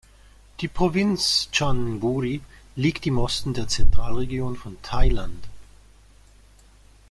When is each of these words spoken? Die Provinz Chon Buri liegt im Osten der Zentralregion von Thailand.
Die 0.61 0.67
Provinz 0.67 1.49
Chon 1.55 1.99
Buri 1.99 2.41
liegt 2.75 3.05
im 3.05 3.19
Osten 3.19 3.53
der 3.53 3.67
Zentralregion 3.67 4.55
von 4.55 4.81
Thailand. 4.81 5.45